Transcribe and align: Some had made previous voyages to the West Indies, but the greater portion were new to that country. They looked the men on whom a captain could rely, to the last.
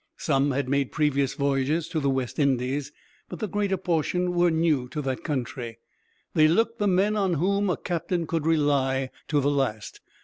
Some 0.17 0.49
had 0.49 0.67
made 0.67 0.91
previous 0.91 1.35
voyages 1.35 1.87
to 1.89 1.99
the 1.99 2.09
West 2.09 2.39
Indies, 2.39 2.91
but 3.29 3.37
the 3.37 3.47
greater 3.47 3.77
portion 3.77 4.33
were 4.33 4.49
new 4.49 4.89
to 4.89 5.01
that 5.03 5.23
country. 5.23 5.77
They 6.33 6.47
looked 6.47 6.79
the 6.79 6.87
men 6.87 7.15
on 7.15 7.35
whom 7.35 7.69
a 7.69 7.77
captain 7.77 8.25
could 8.25 8.47
rely, 8.47 9.11
to 9.27 9.39
the 9.39 9.51
last. 9.51 10.01